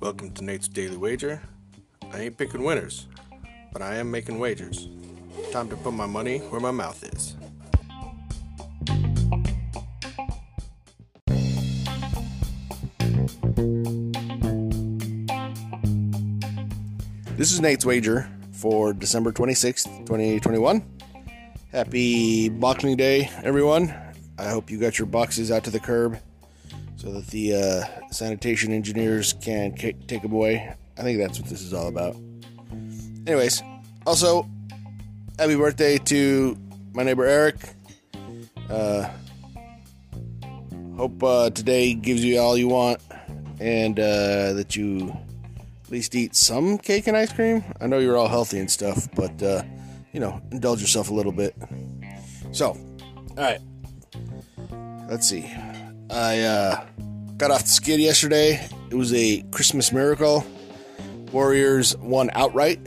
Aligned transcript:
Welcome 0.00 0.32
to 0.34 0.42
Nate's 0.42 0.66
Daily 0.66 0.96
Wager. 0.96 1.40
I 2.12 2.22
ain't 2.22 2.36
picking 2.36 2.64
winners, 2.64 3.06
but 3.72 3.80
I 3.80 3.94
am 3.96 4.10
making 4.10 4.40
wagers. 4.40 4.88
Time 5.52 5.68
to 5.68 5.76
put 5.76 5.92
my 5.92 6.06
money 6.06 6.38
where 6.38 6.60
my 6.60 6.72
mouth 6.72 7.04
is. 7.04 7.36
This 17.36 17.52
is 17.52 17.60
Nate's 17.60 17.86
Wager 17.86 18.28
for 18.50 18.92
December 18.92 19.30
26th, 19.30 19.84
2021. 19.98 20.82
Happy 21.70 22.48
Boxing 22.48 22.96
Day, 22.96 23.30
everyone. 23.44 24.07
I 24.38 24.48
hope 24.48 24.70
you 24.70 24.78
got 24.78 24.98
your 24.98 25.06
boxes 25.06 25.50
out 25.50 25.64
to 25.64 25.70
the 25.70 25.80
curb 25.80 26.18
so 26.96 27.12
that 27.12 27.26
the 27.28 27.54
uh, 27.54 28.10
sanitation 28.12 28.72
engineers 28.72 29.32
can 29.34 29.72
k- 29.72 29.96
take 30.06 30.22
them 30.22 30.32
away. 30.32 30.74
I 30.96 31.02
think 31.02 31.18
that's 31.18 31.38
what 31.40 31.48
this 31.48 31.62
is 31.62 31.74
all 31.74 31.88
about. 31.88 32.16
Anyways, 33.26 33.62
also, 34.06 34.48
happy 35.38 35.56
birthday 35.56 35.98
to 35.98 36.56
my 36.94 37.02
neighbor 37.02 37.24
Eric. 37.24 37.56
Uh, 38.70 39.08
hope 40.96 41.22
uh, 41.22 41.50
today 41.50 41.94
gives 41.94 42.24
you 42.24 42.38
all 42.38 42.56
you 42.56 42.68
want 42.68 43.00
and 43.60 43.98
uh, 43.98 44.52
that 44.54 44.76
you 44.76 45.16
at 45.84 45.90
least 45.90 46.14
eat 46.14 46.36
some 46.36 46.78
cake 46.78 47.06
and 47.06 47.16
ice 47.16 47.32
cream. 47.32 47.64
I 47.80 47.86
know 47.86 47.98
you're 47.98 48.16
all 48.16 48.28
healthy 48.28 48.58
and 48.58 48.70
stuff, 48.70 49.08
but 49.14 49.42
uh, 49.42 49.62
you 50.12 50.20
know, 50.20 50.40
indulge 50.50 50.80
yourself 50.80 51.10
a 51.10 51.14
little 51.14 51.32
bit. 51.32 51.54
So, 52.52 52.68
all 52.70 53.36
right, 53.36 53.60
let's 55.08 55.26
see. 55.26 55.50
I 56.10 56.40
uh, 56.40 56.84
got 57.36 57.50
off 57.50 57.62
the 57.62 57.70
skid 57.70 58.00
yesterday. 58.00 58.68
It 58.90 58.94
was 58.94 59.12
a 59.12 59.42
Christmas 59.50 59.92
miracle. 59.92 60.46
Warriors 61.32 61.96
won 61.96 62.30
outright, 62.34 62.80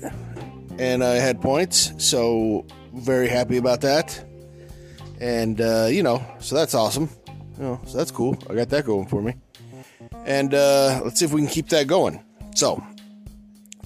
and 0.80 1.04
I 1.04 1.16
had 1.16 1.42
points, 1.42 1.92
so 1.98 2.66
very 2.94 3.28
happy 3.28 3.58
about 3.58 3.82
that. 3.82 4.24
And 5.20 5.60
uh, 5.62 5.88
you 5.92 6.04
know, 6.04 6.24
so 6.40 6.56
that's 6.56 6.74
awesome. 6.74 7.10
You 7.58 7.64
know, 7.64 7.82
so 7.86 7.98
that's 7.98 8.12
cool. 8.12 8.38
I 8.50 8.56
got 8.56 8.70
that 8.70 8.86
going 8.86 9.08
for 9.08 9.22
me. 9.22 9.36
And 10.26 10.54
uh, 10.54 11.02
let's 11.04 11.20
see 11.20 11.26
if 11.26 11.34
we 11.34 11.42
can 11.42 11.50
keep 11.50 11.70
that 11.70 11.88
going. 11.88 12.24
So, 12.56 12.84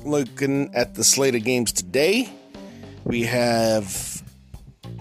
looking 0.04 0.74
at 0.74 0.96
the 0.96 1.04
slate 1.04 1.36
of 1.36 1.44
games 1.44 1.72
today, 1.72 2.30
we 3.04 3.24
have 3.24 4.24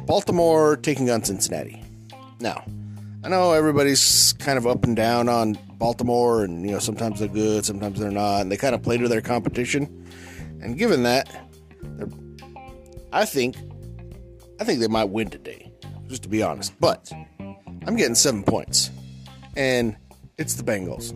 Baltimore 0.06 0.76
taking 0.76 1.10
on 1.10 1.24
Cincinnati. 1.24 1.82
Now, 2.40 2.64
I 3.24 3.28
know 3.28 3.52
everybody's 3.52 4.34
kind 4.34 4.58
of 4.58 4.66
up 4.66 4.84
and 4.84 4.94
down 4.94 5.30
on 5.30 5.56
Baltimore, 5.78 6.44
and 6.44 6.66
you 6.66 6.72
know 6.72 6.78
sometimes 6.78 7.20
they're 7.20 7.28
good, 7.28 7.64
sometimes 7.64 7.98
they're 7.98 8.10
not, 8.10 8.42
and 8.42 8.52
they 8.52 8.58
kind 8.58 8.74
of 8.74 8.82
play 8.82 8.98
to 8.98 9.08
their 9.08 9.22
competition. 9.22 10.06
And 10.60 10.76
given 10.76 11.04
that, 11.04 11.48
I 13.14 13.24
think, 13.24 13.56
I 14.60 14.64
think 14.64 14.80
they 14.80 14.88
might 14.88 15.08
win 15.08 15.30
today, 15.30 15.72
just 16.06 16.22
to 16.24 16.28
be 16.28 16.42
honest. 16.42 16.78
But 16.78 17.10
I'm 17.86 17.96
getting 17.96 18.14
seven 18.14 18.42
points, 18.42 18.90
and 19.56 19.96
it's 20.36 20.56
the 20.56 20.62
Bengals. 20.62 21.12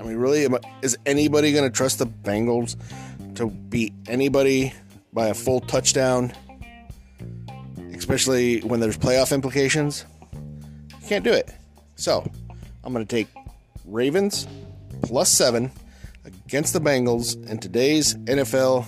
I 0.00 0.04
mean, 0.04 0.18
really, 0.18 0.46
is 0.82 0.96
anybody 1.04 1.52
going 1.52 1.68
to 1.68 1.76
trust 1.76 1.98
the 1.98 2.06
Bengals 2.06 2.76
to 3.34 3.48
beat 3.48 3.92
anybody 4.06 4.72
by 5.12 5.26
a 5.26 5.34
full 5.34 5.58
touchdown, 5.58 6.32
especially 7.92 8.60
when 8.60 8.78
there's 8.78 8.96
playoff 8.96 9.34
implications? 9.34 10.04
Can't 11.08 11.24
do 11.24 11.32
it. 11.32 11.50
So, 11.96 12.30
I'm 12.84 12.92
going 12.92 13.04
to 13.04 13.10
take 13.10 13.28
Ravens 13.86 14.46
plus 15.02 15.30
seven 15.30 15.72
against 16.26 16.74
the 16.74 16.80
Bengals 16.80 17.42
in 17.48 17.56
today's 17.56 18.14
NFL 18.14 18.84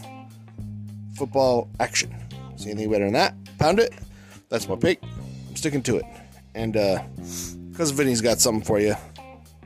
football 1.17 1.71
action. 1.81 2.15
See 2.57 2.71
anything 2.71 2.91
better 2.91 3.05
than 3.05 3.15
that? 3.15 3.35
Pound 3.59 3.81
it. 3.81 3.95
That's 4.51 4.69
my 4.69 4.77
pick. 4.77 5.03
I'm 5.49 5.57
sticking 5.57 5.83
to 5.85 5.97
it. 5.97 6.05
And 6.55 6.77
uh, 6.77 7.03
because 7.71 7.91
Vinny's 7.91 8.21
got 8.21 8.39
something 8.39 8.65
for 8.67 8.79
you. 8.79 8.95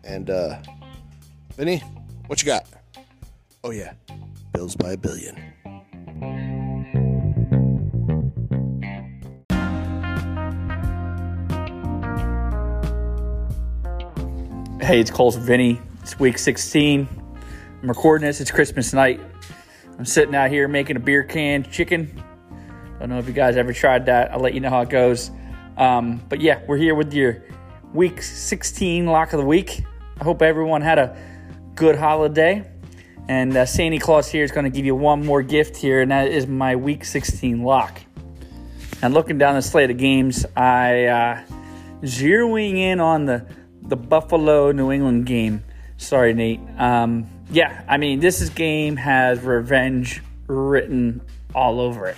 And 0.04 0.30
uh, 0.30 0.58
Vinny, 1.56 1.82
what 2.28 2.40
you 2.40 2.46
got? 2.46 2.68
Oh 3.64 3.70
yeah, 3.70 3.94
Bills 4.52 4.76
by 4.76 4.92
a 4.92 4.96
billion. 4.96 5.36
Hey, 14.84 15.00
it's 15.00 15.10
Cole's 15.10 15.36
Vinny. 15.36 15.80
It's 16.02 16.20
week 16.20 16.36
16. 16.36 17.08
I'm 17.80 17.88
recording 17.88 18.26
this. 18.26 18.42
It's 18.42 18.50
Christmas 18.50 18.92
night. 18.92 19.18
I'm 19.98 20.04
sitting 20.04 20.34
out 20.34 20.50
here 20.50 20.68
making 20.68 20.96
a 20.96 21.00
beer 21.00 21.24
can 21.24 21.62
chicken. 21.62 22.22
I 22.50 22.98
don't 22.98 23.08
know 23.08 23.18
if 23.18 23.26
you 23.26 23.32
guys 23.32 23.56
ever 23.56 23.72
tried 23.72 24.04
that. 24.04 24.30
I'll 24.30 24.40
let 24.40 24.52
you 24.52 24.60
know 24.60 24.68
how 24.68 24.82
it 24.82 24.90
goes. 24.90 25.30
Um, 25.78 26.22
but 26.28 26.42
yeah, 26.42 26.60
we're 26.68 26.76
here 26.76 26.94
with 26.94 27.14
your 27.14 27.44
week 27.94 28.20
16 28.20 29.06
lock 29.06 29.32
of 29.32 29.40
the 29.40 29.46
week. 29.46 29.86
I 30.20 30.24
hope 30.24 30.42
everyone 30.42 30.82
had 30.82 30.98
a 30.98 31.16
good 31.74 31.96
holiday. 31.96 32.70
And 33.26 33.56
uh, 33.56 33.64
Santa 33.64 33.98
Claus 33.98 34.30
here 34.30 34.44
is 34.44 34.52
going 34.52 34.64
to 34.64 34.70
give 34.70 34.84
you 34.84 34.94
one 34.94 35.24
more 35.24 35.42
gift 35.42 35.78
here, 35.78 36.02
and 36.02 36.10
that 36.10 36.28
is 36.28 36.46
my 36.46 36.76
week 36.76 37.06
16 37.06 37.62
lock. 37.62 38.02
And 39.00 39.14
looking 39.14 39.38
down 39.38 39.54
the 39.54 39.62
slate 39.62 39.90
of 39.90 39.96
games, 39.96 40.44
I 40.54 41.04
uh, 41.06 41.44
zeroing 42.02 42.76
in 42.76 43.00
on 43.00 43.24
the 43.24 43.46
the 43.84 43.96
Buffalo 43.96 44.72
New 44.72 44.90
England 44.90 45.26
game. 45.26 45.62
Sorry, 45.96 46.34
Nate. 46.34 46.60
Um, 46.78 47.28
yeah, 47.50 47.84
I 47.88 47.98
mean, 47.98 48.20
this 48.20 48.40
is 48.40 48.50
game 48.50 48.96
has 48.96 49.40
revenge 49.40 50.22
written 50.46 51.20
all 51.54 51.80
over 51.80 52.06
it. 52.06 52.16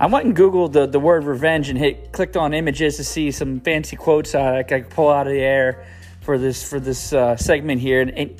I 0.00 0.06
went 0.06 0.26
and 0.26 0.36
Googled 0.36 0.72
the, 0.72 0.86
the 0.86 0.98
word 0.98 1.24
revenge 1.24 1.68
and 1.68 1.78
hit 1.78 2.10
clicked 2.10 2.36
on 2.36 2.54
images 2.54 2.96
to 2.96 3.04
see 3.04 3.30
some 3.30 3.60
fancy 3.60 3.94
quotes 3.94 4.34
uh, 4.34 4.56
I 4.58 4.62
could 4.64 4.90
pull 4.90 5.08
out 5.08 5.28
of 5.28 5.32
the 5.32 5.40
air 5.40 5.86
for 6.22 6.38
this 6.38 6.68
for 6.68 6.80
this 6.80 7.12
uh, 7.12 7.36
segment 7.36 7.80
here. 7.80 8.00
And, 8.00 8.10
and, 8.10 8.36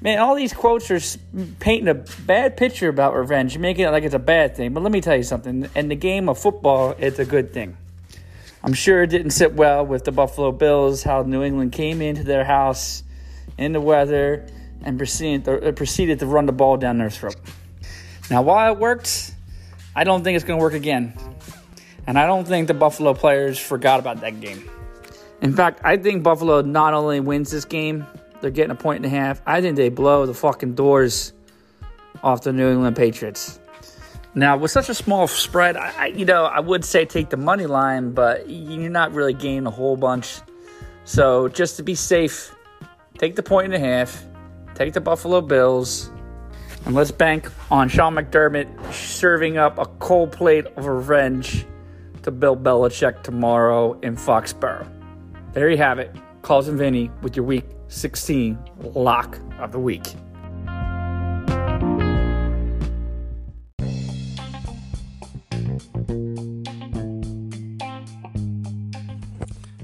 man, 0.00 0.20
all 0.20 0.34
these 0.34 0.54
quotes 0.54 0.90
are 0.90 1.18
painting 1.60 1.88
a 1.88 1.94
bad 1.94 2.56
picture 2.56 2.88
about 2.88 3.14
revenge, 3.14 3.58
making 3.58 3.84
it 3.84 3.90
like 3.90 4.04
it's 4.04 4.14
a 4.14 4.18
bad 4.18 4.56
thing. 4.56 4.72
But 4.72 4.82
let 4.82 4.92
me 4.92 5.02
tell 5.02 5.16
you 5.16 5.22
something: 5.22 5.68
in 5.74 5.88
the 5.88 5.96
game 5.96 6.30
of 6.30 6.38
football, 6.38 6.94
it's 6.98 7.18
a 7.18 7.26
good 7.26 7.52
thing. 7.52 7.76
I'm 8.64 8.74
sure 8.74 9.02
it 9.02 9.08
didn't 9.08 9.32
sit 9.32 9.54
well 9.54 9.84
with 9.84 10.04
the 10.04 10.12
Buffalo 10.12 10.52
Bills 10.52 11.02
how 11.02 11.22
New 11.22 11.42
England 11.42 11.72
came 11.72 12.00
into 12.00 12.22
their 12.22 12.44
house 12.44 13.02
in 13.58 13.72
the 13.72 13.80
weather 13.80 14.46
and 14.84 14.98
proceeded 14.98 15.44
to, 15.46 15.68
uh, 15.68 15.72
proceeded 15.72 16.20
to 16.20 16.26
run 16.26 16.46
the 16.46 16.52
ball 16.52 16.76
down 16.76 16.98
their 16.98 17.10
throat. 17.10 17.36
Now, 18.30 18.42
while 18.42 18.72
it 18.72 18.78
worked, 18.78 19.34
I 19.96 20.04
don't 20.04 20.22
think 20.22 20.36
it's 20.36 20.44
going 20.44 20.58
to 20.58 20.62
work 20.62 20.74
again. 20.74 21.12
And 22.06 22.18
I 22.18 22.26
don't 22.26 22.46
think 22.46 22.68
the 22.68 22.74
Buffalo 22.74 23.14
players 23.14 23.58
forgot 23.58 24.00
about 24.00 24.20
that 24.20 24.40
game. 24.40 24.68
In 25.40 25.54
fact, 25.54 25.80
I 25.84 25.96
think 25.96 26.22
Buffalo 26.22 26.62
not 26.62 26.94
only 26.94 27.20
wins 27.20 27.50
this 27.50 27.64
game, 27.64 28.06
they're 28.40 28.50
getting 28.50 28.70
a 28.70 28.76
point 28.76 29.04
and 29.04 29.06
a 29.06 29.16
half. 29.16 29.42
I 29.44 29.60
think 29.60 29.76
they 29.76 29.88
blow 29.88 30.26
the 30.26 30.34
fucking 30.34 30.74
doors 30.74 31.32
off 32.22 32.42
the 32.42 32.52
New 32.52 32.70
England 32.70 32.96
Patriots. 32.96 33.58
Now, 34.34 34.56
with 34.56 34.70
such 34.70 34.88
a 34.88 34.94
small 34.94 35.28
spread, 35.28 35.76
I, 35.76 36.06
you 36.06 36.24
know 36.24 36.44
I 36.44 36.60
would 36.60 36.84
say 36.84 37.04
take 37.04 37.28
the 37.28 37.36
money 37.36 37.66
line, 37.66 38.12
but 38.12 38.48
you're 38.48 38.90
not 38.90 39.12
really 39.12 39.34
gaining 39.34 39.66
a 39.66 39.70
whole 39.70 39.96
bunch. 39.96 40.40
So 41.04 41.48
just 41.48 41.76
to 41.76 41.82
be 41.82 41.94
safe, 41.94 42.54
take 43.18 43.36
the 43.36 43.42
point 43.42 43.66
and 43.66 43.74
a 43.74 43.78
half, 43.78 44.24
take 44.74 44.94
the 44.94 45.00
Buffalo 45.00 45.42
Bills, 45.42 46.10
and 46.86 46.94
let's 46.94 47.10
bank 47.10 47.50
on 47.70 47.88
Sean 47.88 48.14
McDermott 48.14 48.92
serving 48.92 49.58
up 49.58 49.78
a 49.78 49.84
cold 49.84 50.32
plate 50.32 50.66
of 50.76 50.86
revenge 50.86 51.66
to 52.22 52.30
Bill 52.30 52.56
Belichick 52.56 53.22
tomorrow 53.22 53.98
in 54.00 54.16
Foxborough. 54.16 54.88
There 55.52 55.68
you 55.68 55.76
have 55.76 55.98
it. 55.98 56.14
Calls 56.40 56.68
and 56.68 56.78
Vinny 56.78 57.10
with 57.20 57.36
your 57.36 57.44
week 57.44 57.66
16 57.88 58.58
lock 58.94 59.38
of 59.58 59.72
the 59.72 59.78
week. 59.78 60.14